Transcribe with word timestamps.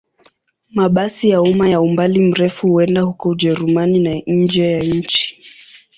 Mabasi 0.75 1.25
ya 1.33 1.41
umma 1.41 1.65
ya 1.69 1.81
umbali 1.81 2.19
mrefu 2.21 2.67
huenda 2.67 3.01
huko 3.01 3.29
Ujerumani 3.29 3.99
na 3.99 4.15
nje 4.27 4.71
ya 4.71 4.83
nchi. 4.83 5.35